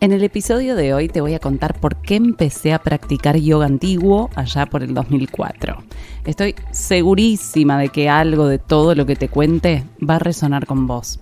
[0.00, 3.66] En el episodio de hoy te voy a contar por qué empecé a practicar yoga
[3.66, 5.82] antiguo allá por el 2004.
[6.24, 10.86] Estoy segurísima de que algo de todo lo que te cuente va a resonar con
[10.86, 11.18] vos.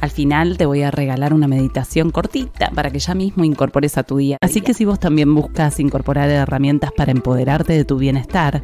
[0.00, 4.04] Al final te voy a regalar una meditación cortita para que ya mismo incorpores a
[4.04, 4.36] tu día.
[4.40, 8.62] Así que si vos también buscas incorporar herramientas para empoderarte de tu bienestar,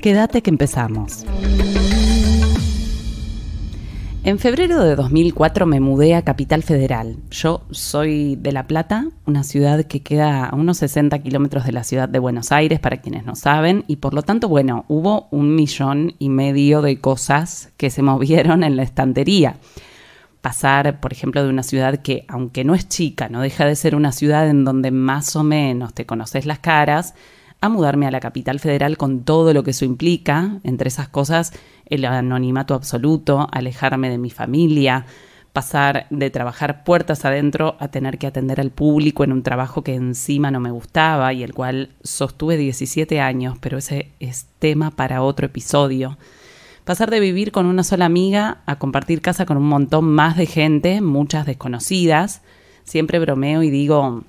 [0.00, 1.26] quédate que empezamos.
[4.22, 7.16] En febrero de 2004 me mudé a Capital Federal.
[7.30, 11.84] Yo soy de La Plata, una ciudad que queda a unos 60 kilómetros de la
[11.84, 15.54] ciudad de Buenos Aires, para quienes no saben, y por lo tanto, bueno, hubo un
[15.54, 19.56] millón y medio de cosas que se movieron en la estantería.
[20.42, 23.94] Pasar, por ejemplo, de una ciudad que, aunque no es chica, no deja de ser
[23.94, 27.14] una ciudad en donde más o menos te conoces las caras,
[27.60, 31.52] a mudarme a la capital federal con todo lo que eso implica, entre esas cosas
[31.86, 35.06] el anonimato absoluto, alejarme de mi familia,
[35.52, 39.94] pasar de trabajar puertas adentro a tener que atender al público en un trabajo que
[39.94, 45.22] encima no me gustaba y el cual sostuve 17 años, pero ese es tema para
[45.22, 46.16] otro episodio.
[46.84, 50.46] Pasar de vivir con una sola amiga a compartir casa con un montón más de
[50.46, 52.42] gente, muchas desconocidas.
[52.84, 54.24] Siempre bromeo y digo,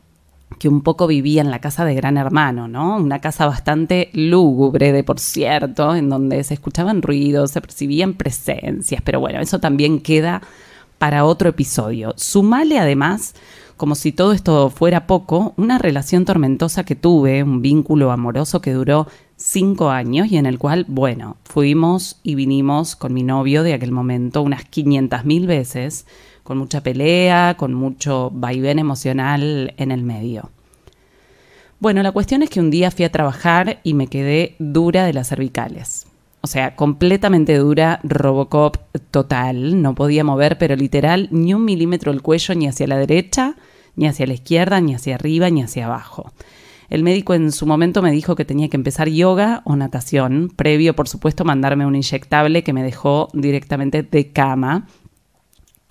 [0.59, 2.97] que un poco vivía en la casa de Gran Hermano, ¿no?
[2.97, 9.01] Una casa bastante lúgubre, de por cierto, en donde se escuchaban ruidos, se percibían presencias,
[9.03, 10.41] pero bueno, eso también queda
[10.97, 12.13] para otro episodio.
[12.15, 13.33] Sumale además,
[13.75, 18.73] como si todo esto fuera poco, una relación tormentosa que tuve, un vínculo amoroso que
[18.73, 23.73] duró cinco años y en el cual, bueno, fuimos y vinimos con mi novio de
[23.73, 26.05] aquel momento unas 500 mil veces
[26.43, 30.49] con mucha pelea, con mucho vaivén emocional en el medio.
[31.79, 35.13] Bueno, la cuestión es que un día fui a trabajar y me quedé dura de
[35.13, 36.05] las cervicales.
[36.41, 38.77] O sea, completamente dura, Robocop
[39.11, 39.81] total.
[39.81, 43.55] No podía mover, pero literal, ni un milímetro el cuello ni hacia la derecha,
[43.95, 46.31] ni hacia la izquierda, ni hacia arriba, ni hacia abajo.
[46.89, 50.95] El médico en su momento me dijo que tenía que empezar yoga o natación, previo,
[50.95, 54.87] por supuesto, mandarme un inyectable que me dejó directamente de cama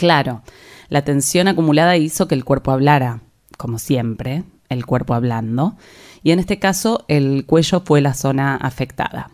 [0.00, 0.40] Claro,
[0.88, 3.20] la tensión acumulada hizo que el cuerpo hablara,
[3.58, 5.76] como siempre, el cuerpo hablando,
[6.22, 9.28] y en este caso el cuello fue la zona afectada.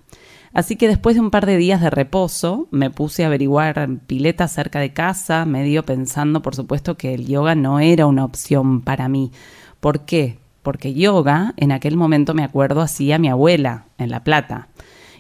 [0.53, 4.51] Así que después de un par de días de reposo, me puse a averiguar piletas
[4.51, 9.09] cerca de casa, medio pensando, por supuesto, que el yoga no era una opción para
[9.09, 9.31] mí.
[9.79, 10.41] ¿Por qué?
[10.65, 14.67] Porque yoga, en aquel momento me acuerdo, hacía mi abuela en La Plata.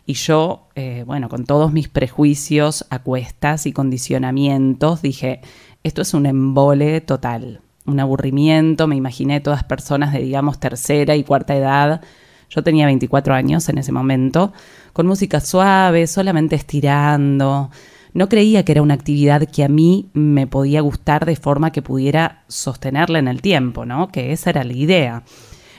[0.06, 5.40] Y yo, eh, bueno, con todos mis prejuicios a cuestas y condicionamientos, dije,
[5.82, 11.24] esto es un embole total, un aburrimiento, me imaginé todas personas de, digamos, tercera y
[11.24, 12.02] cuarta edad.
[12.48, 14.52] Yo tenía 24 años en ese momento,
[14.92, 17.70] con música suave, solamente estirando.
[18.14, 21.82] No creía que era una actividad que a mí me podía gustar de forma que
[21.82, 24.08] pudiera sostenerla en el tiempo, ¿no?
[24.08, 25.24] Que esa era la idea.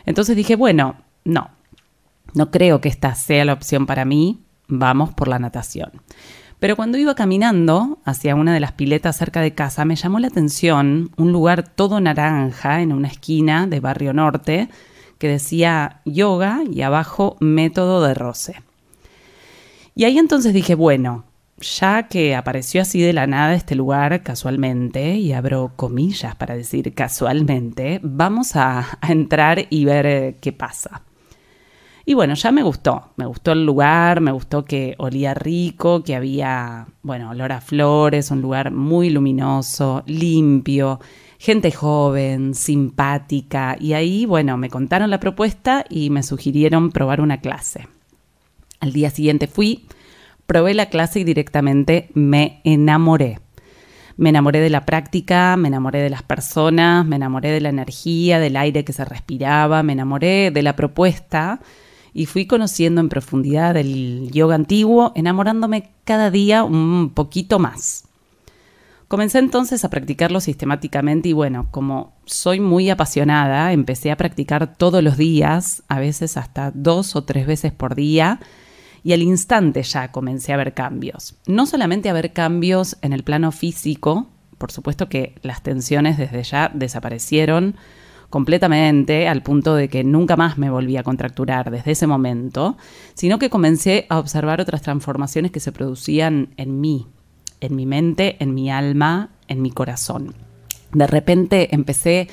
[0.06, 1.50] Entonces dije, bueno, no,
[2.38, 5.92] no creo que esta sea la opción para mí, vamos por la natación.
[6.60, 10.28] Pero cuando iba caminando hacia una de las piletas cerca de casa, me llamó la
[10.28, 14.70] atención un lugar todo naranja en una esquina de Barrio Norte
[15.20, 18.62] que decía yoga y abajo método de roce.
[19.96, 21.26] Y ahí entonces dije, bueno,
[21.60, 26.94] ya que apareció así de la nada este lugar casualmente, y abro comillas para decir
[26.94, 31.02] casualmente, vamos a, a entrar y ver eh, qué pasa.
[32.10, 36.16] Y bueno, ya me gustó, me gustó el lugar, me gustó que olía rico, que
[36.16, 41.02] había, bueno, olor a flores, un lugar muy luminoso, limpio,
[41.38, 43.76] gente joven, simpática.
[43.78, 47.90] Y ahí, bueno, me contaron la propuesta y me sugirieron probar una clase.
[48.80, 49.86] Al día siguiente fui,
[50.46, 53.42] probé la clase y directamente me enamoré.
[54.16, 58.40] Me enamoré de la práctica, me enamoré de las personas, me enamoré de la energía,
[58.40, 61.60] del aire que se respiraba, me enamoré de la propuesta
[62.18, 68.06] y fui conociendo en profundidad el yoga antiguo, enamorándome cada día un poquito más.
[69.08, 75.04] Comencé entonces a practicarlo sistemáticamente y bueno, como soy muy apasionada, empecé a practicar todos
[75.04, 78.40] los días, a veces hasta dos o tres veces por día,
[79.04, 81.36] y al instante ya comencé a ver cambios.
[81.46, 84.28] No solamente a ver cambios en el plano físico,
[84.58, 87.76] por supuesto que las tensiones desde ya desaparecieron
[88.30, 92.78] completamente al punto de que nunca más me volví a contracturar desde ese momento,
[93.14, 97.08] sino que comencé a observar otras transformaciones que se producían en mí,
[97.62, 100.36] en mi mente, en mi alma, en mi corazón.
[100.92, 102.28] De repente empecé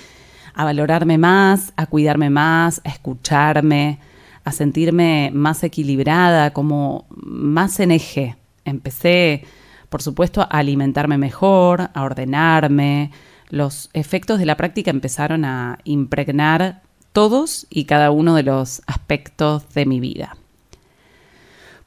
[0.55, 3.99] a valorarme más, a cuidarme más, a escucharme,
[4.45, 8.37] a sentirme más equilibrada, como más en eje.
[8.65, 9.45] Empecé,
[9.89, 13.11] por supuesto, a alimentarme mejor, a ordenarme.
[13.55, 19.73] Los efectos de la práctica empezaron a impregnar todos y cada uno de los aspectos
[19.75, 20.37] de mi vida.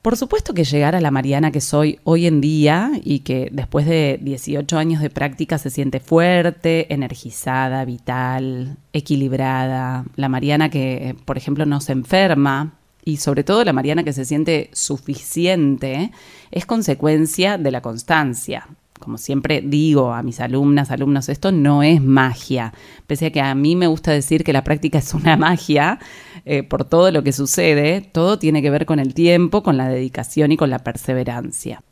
[0.02, 3.86] Por supuesto que llegar a la Mariana que soy hoy en día y que después
[3.86, 11.38] de 18 años de práctica se siente fuerte, energizada, vital, equilibrada, la Mariana que, por
[11.38, 16.12] ejemplo, no se enferma y sobre todo la Mariana que se siente suficiente,
[16.50, 22.02] es consecuencia de la constancia, como siempre digo a mis alumnas, alumnos, esto no es
[22.02, 22.74] magia.
[23.06, 26.00] Pese a que a mí me gusta decir que la práctica es una magia,
[26.46, 29.90] eh, por todo lo que sucede, todo tiene que ver con el tiempo, con la
[29.90, 31.84] dedicación y con la perseverancia.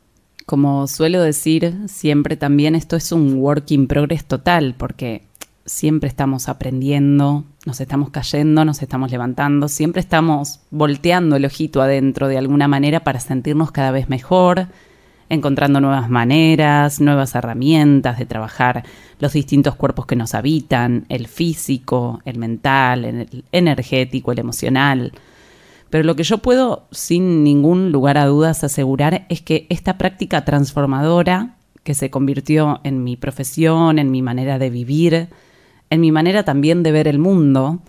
[0.46, 5.22] Como suelo decir siempre también, esto es un work in progress total, porque
[5.66, 12.28] siempre estamos aprendiendo, nos estamos cayendo, nos estamos levantando, siempre estamos volteando el ojito adentro
[12.28, 14.68] de alguna manera para sentirnos cada vez mejor,
[15.28, 18.84] encontrando nuevas maneras, nuevas herramientas de trabajar
[19.18, 25.12] los distintos cuerpos que nos habitan, el físico, el mental, el energético, el emocional.
[25.90, 30.44] Pero lo que yo puedo, sin ningún lugar a dudas, asegurar es que esta práctica
[30.44, 35.28] transformadora, que se convirtió en mi profesión, en mi manera de vivir,
[35.90, 37.80] en mi manera también de ver el mundo,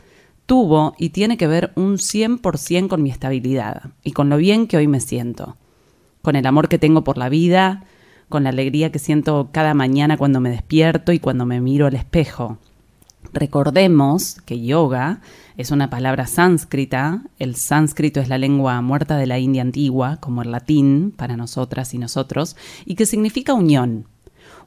[0.45, 4.78] tuvo y tiene que ver un 100% con mi estabilidad y con lo bien que
[4.78, 5.57] hoy me siento
[6.22, 7.86] con el amor que tengo por la vida,
[8.30, 11.96] con la alegría que siento cada mañana cuando me despierto y cuando me miro al
[11.96, 12.58] espejo.
[13.34, 15.22] Recordemos que yoga
[15.58, 20.42] es una palabra sánscrita, el sánscrito es la lengua muerta de la India antigua, como
[20.42, 22.56] el latín para nosotras y nosotros,
[22.86, 24.06] y que significa unión,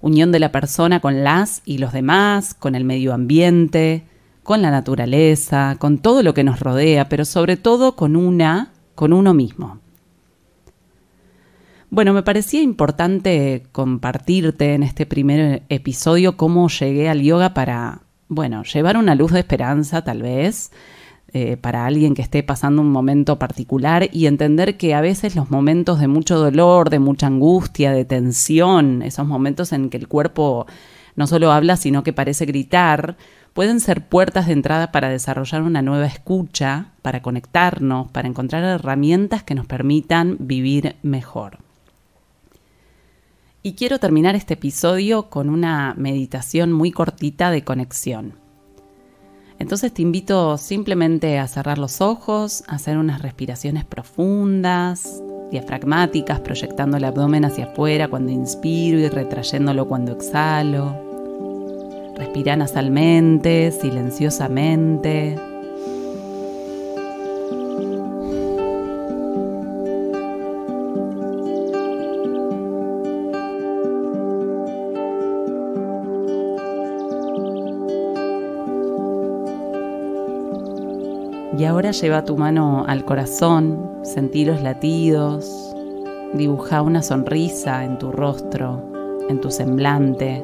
[0.01, 4.05] unión de la persona con las y los demás, con el medio ambiente,
[4.43, 9.13] con la naturaleza, con todo lo que nos rodea, pero sobre todo con una, con
[9.13, 9.79] uno mismo.
[11.93, 18.63] Bueno, me parecía importante compartirte en este primer episodio cómo llegué al yoga para, bueno,
[18.63, 20.71] llevar una luz de esperanza tal vez.
[21.33, 25.49] Eh, para alguien que esté pasando un momento particular y entender que a veces los
[25.49, 30.67] momentos de mucho dolor, de mucha angustia, de tensión, esos momentos en que el cuerpo
[31.15, 33.17] no solo habla, sino que parece gritar,
[33.53, 39.45] pueden ser puertas de entrada para desarrollar una nueva escucha, para conectarnos, para encontrar herramientas
[39.45, 41.59] que nos permitan vivir mejor.
[43.63, 48.35] Y quiero terminar este episodio con una meditación muy cortita de conexión.
[49.59, 56.97] Entonces te invito simplemente a cerrar los ojos, a hacer unas respiraciones profundas, diafragmáticas, proyectando
[56.97, 60.97] el abdomen hacia afuera cuando inspiro y retrayéndolo cuando exhalo.
[62.17, 65.50] Respira nasalmente, silenciosamente.
[81.61, 85.77] Y ahora lleva tu mano al corazón, sentí los latidos,
[86.33, 88.83] dibuja una sonrisa en tu rostro,
[89.29, 90.43] en tu semblante,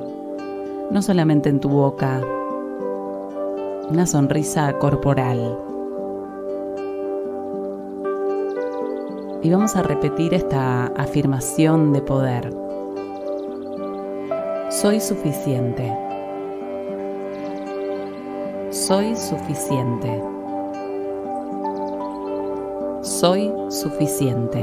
[0.90, 2.20] no solamente en tu boca,
[3.88, 5.58] una sonrisa corporal.
[9.42, 12.52] Y vamos a repetir esta afirmación de poder.
[14.68, 15.96] Soy suficiente.
[18.68, 20.35] Soy suficiente
[23.16, 24.62] soy suficiente.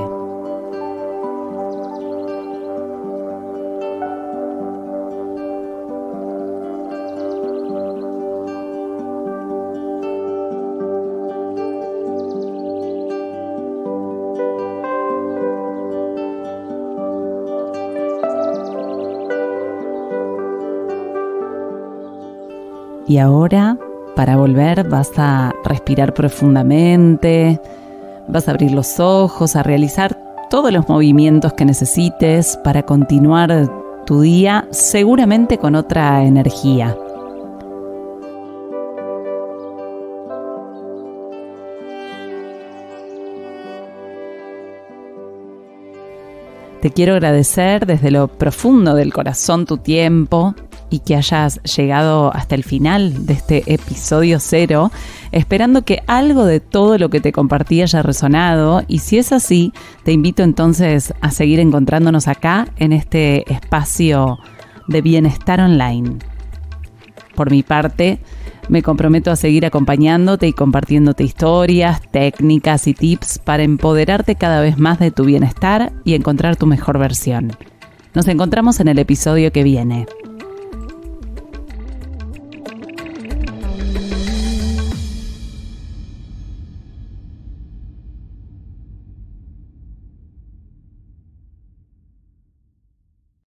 [23.08, 23.78] Y ahora,
[24.16, 27.60] para volver, vas a respirar profundamente
[28.28, 30.18] Vas a abrir los ojos, a realizar
[30.50, 33.70] todos los movimientos que necesites para continuar
[34.06, 36.98] tu día seguramente con otra energía.
[46.82, 50.54] Te quiero agradecer desde lo profundo del corazón tu tiempo
[50.94, 54.92] y que hayas llegado hasta el final de este episodio cero,
[55.32, 59.74] esperando que algo de todo lo que te compartí haya resonado y si es así,
[60.04, 64.38] te invito entonces a seguir encontrándonos acá en este espacio
[64.88, 66.20] de bienestar online.
[67.34, 68.20] Por mi parte,
[68.70, 74.78] me comprometo a seguir acompañándote y compartiéndote historias, técnicas y tips para empoderarte cada vez
[74.78, 77.54] más de tu bienestar y encontrar tu mejor versión.
[78.14, 80.06] Nos encontramos en el episodio que viene.